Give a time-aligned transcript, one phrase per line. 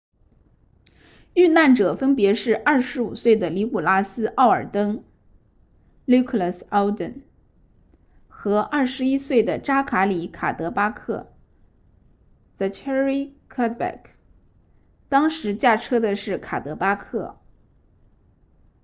[1.35, 5.03] 遇难者分别是25岁的尼古拉斯奥尔登
[6.07, 7.21] nicholas alden
[8.27, 11.31] 和21岁的扎卡里卡德巴克
[12.57, 14.05] zachary cuddeback
[15.07, 17.37] 当时驾车的是卡德巴克